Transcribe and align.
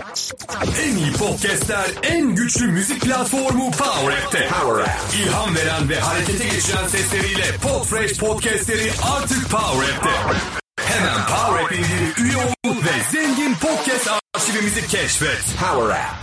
En 0.00 0.96
iyi 0.96 1.12
podcastler, 1.12 1.86
en 2.02 2.34
güçlü 2.34 2.66
müzik 2.66 3.02
platformu 3.02 3.70
Power 3.70 4.12
App'te. 4.12 4.48
Power 4.48 4.82
App. 4.82 5.14
İlham 5.20 5.54
veren 5.56 5.88
ve 5.88 6.00
harekete 6.00 6.44
geçiren 6.44 6.86
sesleriyle 6.86 7.44
Podfresh 7.62 8.18
podcastleri 8.18 8.90
artık 9.14 9.50
Power 9.50 9.94
App'te. 9.94 10.36
Hemen 10.80 11.26
Power 11.26 11.64
App 11.64 11.72
indir, 11.72 12.24
üye 12.24 12.36
ol 12.36 12.76
ve 12.76 13.02
zengin 13.12 13.54
podcast 13.54 14.10
arşivimizi 14.34 14.86
keşfet. 14.86 15.56
Power 15.60 15.90
App. 15.90 16.14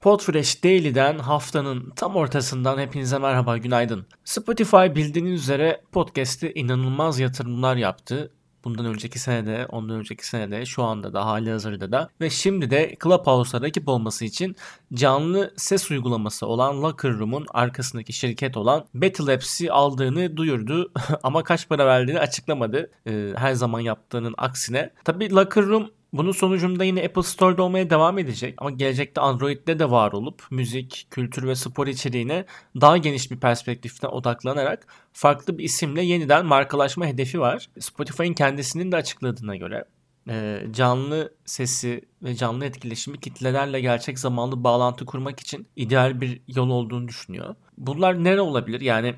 Podfresh 0.00 0.64
Daily'den 0.64 1.18
haftanın 1.18 1.90
tam 1.96 2.16
ortasından 2.16 2.78
hepinize 2.78 3.18
merhaba, 3.18 3.58
günaydın. 3.58 4.06
Spotify 4.24 4.76
bildiğiniz 4.94 5.40
üzere 5.42 5.80
podcast'te 5.92 6.52
inanılmaz 6.54 7.18
yatırımlar 7.18 7.76
yaptı. 7.76 8.32
Bundan 8.64 8.86
önceki 8.86 9.18
senede, 9.18 9.66
ondan 9.66 9.96
önceki 9.96 10.26
senede, 10.26 10.66
şu 10.66 10.82
anda 10.82 11.12
da 11.12 11.26
hali 11.26 11.50
hazırda 11.50 11.92
da 11.92 12.08
ve 12.20 12.30
şimdi 12.30 12.70
de 12.70 12.96
Clubhouse'a 13.02 13.60
rakip 13.60 13.88
olması 13.88 14.24
için 14.24 14.56
canlı 14.94 15.54
ses 15.56 15.90
uygulaması 15.90 16.46
olan 16.46 16.82
Locker 16.82 17.18
Room'un 17.18 17.46
arkasındaki 17.50 18.12
şirket 18.12 18.56
olan 18.56 18.84
Battle 18.94 19.34
Apps'i 19.34 19.72
aldığını 19.72 20.36
duyurdu 20.36 20.92
ama 21.22 21.42
kaç 21.42 21.68
para 21.68 21.86
verdiğini 21.86 22.18
açıklamadı. 22.18 22.90
Ee, 23.06 23.32
her 23.36 23.54
zaman 23.54 23.80
yaptığının 23.80 24.34
aksine. 24.38 24.90
Tabii 25.04 25.30
Locker 25.30 25.66
Room 25.66 25.90
bunun 26.12 26.32
sonucunda 26.32 26.84
yine 26.84 27.04
Apple 27.04 27.22
Store'da 27.22 27.62
olmaya 27.62 27.90
devam 27.90 28.18
edecek 28.18 28.54
ama 28.58 28.70
gelecekte 28.70 29.20
Android'de 29.20 29.78
de 29.78 29.90
var 29.90 30.12
olup 30.12 30.42
müzik, 30.50 31.06
kültür 31.10 31.48
ve 31.48 31.54
spor 31.54 31.86
içeriğine 31.86 32.44
daha 32.80 32.96
geniş 32.96 33.30
bir 33.30 33.36
perspektiften 33.40 34.08
odaklanarak 34.08 34.86
farklı 35.12 35.58
bir 35.58 35.64
isimle 35.64 36.02
yeniden 36.02 36.46
markalaşma 36.46 37.06
hedefi 37.06 37.40
var. 37.40 37.68
Spotify'ın 37.80 38.34
kendisinin 38.34 38.92
de 38.92 38.96
açıkladığına 38.96 39.56
göre 39.56 39.84
e, 40.28 40.62
canlı 40.70 41.34
sesi 41.44 42.00
ve 42.22 42.34
canlı 42.34 42.64
etkileşimi 42.64 43.20
kitlelerle 43.20 43.80
gerçek 43.80 44.18
zamanlı 44.18 44.64
bağlantı 44.64 45.06
kurmak 45.06 45.40
için 45.40 45.66
ideal 45.76 46.20
bir 46.20 46.40
yol 46.48 46.70
olduğunu 46.70 47.08
düşünüyor. 47.08 47.54
Bunlar 47.78 48.24
nere 48.24 48.40
olabilir? 48.40 48.80
Yani 48.80 49.14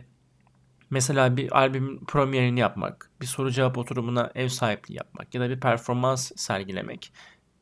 Mesela 0.94 1.36
bir 1.36 1.58
albümün 1.58 2.04
premierini 2.04 2.60
yapmak, 2.60 3.10
bir 3.20 3.26
soru 3.26 3.50
cevap 3.50 3.78
oturumuna 3.78 4.30
ev 4.34 4.48
sahipliği 4.48 4.96
yapmak 4.96 5.34
ya 5.34 5.40
da 5.40 5.50
bir 5.50 5.60
performans 5.60 6.32
sergilemek 6.36 7.12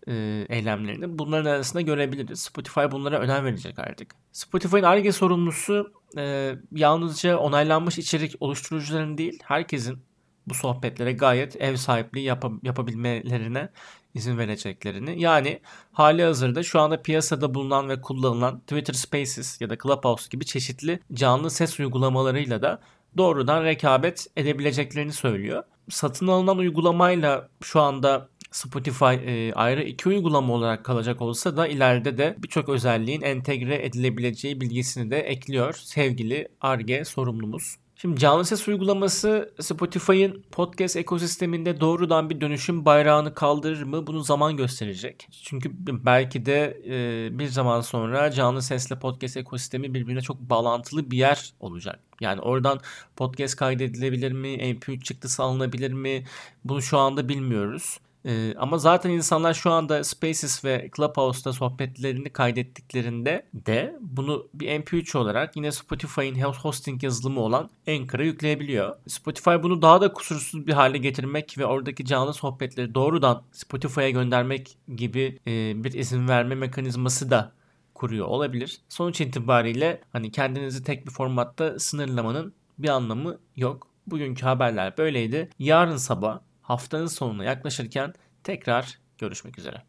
e, 0.09 0.13
eylemlerini 0.49 1.19
bunların 1.19 1.51
arasında 1.51 1.83
görebiliriz. 1.83 2.41
Spotify 2.41 2.81
bunlara 2.91 3.19
önem 3.19 3.45
verecek 3.45 3.79
artık. 3.79 4.15
Spotify'ın 4.33 4.83
ARGE 4.83 5.13
sorumlusu 5.13 5.93
e, 6.19 6.55
yalnızca 6.73 7.37
onaylanmış 7.37 7.99
içerik 7.99 8.35
oluşturucuların 8.41 9.19
değil, 9.19 9.39
herkesin 9.45 9.99
bu 10.47 10.55
sohbetlere 10.55 11.13
gayet 11.13 11.61
ev 11.61 11.77
sahipliği 11.77 12.25
yap- 12.25 12.63
yapabilmelerine 12.63 13.69
izin 14.15 14.39
vereceklerini. 14.39 15.23
Yani 15.23 15.61
hali 15.93 16.23
hazırda 16.23 16.63
şu 16.63 16.81
anda 16.81 17.03
piyasada 17.03 17.55
bulunan 17.55 17.89
ve 17.89 18.01
kullanılan 18.01 18.61
Twitter 18.61 18.95
Spaces 18.95 19.61
ya 19.61 19.71
da 19.71 19.79
Clubhouse 19.79 20.29
gibi 20.31 20.47
çeşitli 20.47 21.01
canlı 21.13 21.51
ses 21.51 21.81
uygulamalarıyla 21.81 22.63
da 22.63 22.81
doğrudan 23.17 23.65
rekabet 23.65 24.27
edebileceklerini 24.37 25.13
söylüyor. 25.13 25.63
Satın 25.91 26.27
alınan 26.27 26.59
uygulamayla 26.59 27.49
şu 27.63 27.81
anda 27.81 28.29
Spotify 28.51 29.05
e, 29.05 29.53
ayrı 29.55 29.83
iki 29.83 30.09
uygulama 30.09 30.53
olarak 30.55 30.85
kalacak 30.85 31.23
olsa 31.23 31.57
da 31.57 31.67
ileride 31.67 32.19
de 32.19 32.35
birçok 32.39 32.69
özelliğin 32.69 33.23
entegre 33.23 33.87
edilebileceği 33.87 34.61
bilgisini 34.61 35.11
de 35.11 35.21
ekliyor 35.21 35.75
sevgili 35.75 36.49
Arge 36.61 37.05
sorumlumuz. 37.05 37.77
Şimdi 38.03 38.20
canlı 38.20 38.45
ses 38.45 38.69
uygulaması 38.69 39.55
Spotify'ın 39.61 40.42
podcast 40.53 40.97
ekosisteminde 40.97 41.81
doğrudan 41.81 42.31
bir 42.31 42.41
dönüşüm 42.41 42.84
bayrağını 42.84 43.34
kaldırır 43.34 43.83
mı? 43.83 44.06
Bunu 44.06 44.20
zaman 44.20 44.56
gösterecek. 44.56 45.28
Çünkü 45.42 45.70
belki 46.05 46.47
de 46.47 46.83
e, 46.86 47.39
bir 47.39 47.47
zaman 47.47 47.80
sonra 47.80 48.30
canlı 48.30 48.62
sesle 48.62 48.98
podcast 48.98 49.36
ekosistemi 49.36 49.95
birbirine 49.95 50.20
çok 50.20 50.41
bağlantılı 50.41 51.11
bir 51.11 51.17
yer 51.17 51.53
olacak. 51.61 52.00
Yani 52.20 52.41
oradan 52.41 52.80
podcast 53.17 53.57
kaydedilebilir 53.57 54.33
mi? 54.33 54.48
MP3 54.48 55.02
çıktısı 55.02 55.42
alınabilir 55.42 55.92
mi? 55.92 56.24
Bunu 56.64 56.83
şu 56.83 56.98
anda 56.98 57.29
bilmiyoruz. 57.29 57.98
Ee, 58.25 58.55
ama 58.59 58.79
zaten 58.79 59.11
insanlar 59.11 59.55
şu 59.55 59.71
anda 59.71 60.05
Spaces 60.05 60.65
ve 60.65 60.91
Clubhouse'da 60.97 61.53
sohbetlerini 61.53 62.31
kaydettiklerinde 62.31 63.47
de 63.55 63.97
bunu 64.01 64.49
bir 64.55 64.69
MP3 64.69 65.19
olarak 65.19 65.57
yine 65.57 65.73
Spotify'ın 65.73 66.35
hosting 66.35 67.05
yazılımı 67.05 67.41
olan 67.41 67.71
Anchor'a 67.89 68.25
yükleyebiliyor. 68.25 68.97
Spotify 69.07 69.51
bunu 69.63 69.83
daha 69.83 70.01
da 70.01 70.13
kusursuz 70.13 70.67
bir 70.67 70.73
hale 70.73 70.99
getirmek 70.99 71.59
ve 71.59 71.67
oradaki 71.67 72.05
canlı 72.05 72.35
sohbetleri 72.35 72.95
doğrudan 72.95 73.43
Spotify'a 73.53 74.11
göndermek 74.11 74.77
gibi 74.97 75.39
e, 75.47 75.85
bir 75.85 75.93
izin 75.93 76.29
verme 76.29 76.55
mekanizması 76.55 77.31
da 77.31 77.53
kuruyor 77.95 78.27
olabilir. 78.27 78.81
Sonuç 78.89 79.21
itibariyle 79.21 80.01
hani 80.13 80.33
kendinizi 80.33 80.85
tek 80.85 81.07
bir 81.07 81.11
formatta 81.11 81.79
sınırlamanın 81.79 82.55
bir 82.79 82.89
anlamı 82.89 83.39
yok. 83.57 83.87
Bugünkü 84.07 84.43
haberler 84.45 84.99
böyleydi. 84.99 85.51
Yarın 85.59 85.97
sabah 85.97 86.41
haftanın 86.73 87.07
sonuna 87.07 87.45
yaklaşırken 87.45 88.15
tekrar 88.45 88.99
görüşmek 89.19 89.59
üzere. 89.59 89.83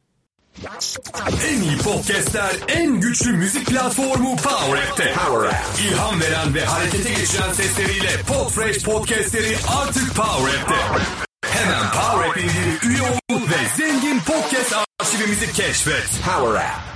En 1.48 1.62
iyi 1.62 1.78
podcastler, 1.78 2.56
en 2.68 3.00
güçlü 3.00 3.32
müzik 3.32 3.68
platformu 3.68 4.36
Power 4.36 4.84
App'te. 4.84 5.14
Power 5.14 5.50
App. 5.50 5.80
İlham 5.88 6.22
veren 6.22 6.54
ve 6.54 6.66
harekete 6.66 7.10
geçiren 7.10 7.54
sesleriyle 7.54 8.22
Podfresh 8.28 8.84
podcastleri 8.84 9.58
artık 9.82 10.16
Power 10.16 10.60
App'te. 10.60 11.04
Hemen 11.46 11.92
Power 11.92 12.30
App 12.30 12.38
indir, 12.38 12.90
üye 12.90 13.02
ol 13.02 13.42
ve 13.42 13.78
zengin 13.78 14.20
podcast 14.20 14.76
arşivimizi 15.00 15.54
keşfet. 15.54 16.10
Power 16.26 16.56
App. 16.56 16.93